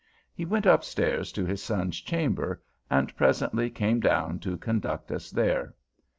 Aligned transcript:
He 0.33 0.45
went 0.45 0.65
up 0.65 0.83
stairs 0.83 1.31
to 1.33 1.45
his 1.45 1.61
son's 1.61 1.99
chamber, 2.01 2.63
and 2.89 3.15
presently 3.15 3.69
came 3.69 3.99
down 3.99 4.39
to 4.39 4.57
conduct 4.57 5.11
us 5.11 5.29
there. 5.29 5.75